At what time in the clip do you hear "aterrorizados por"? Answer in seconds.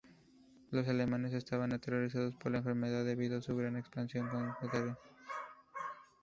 1.73-2.51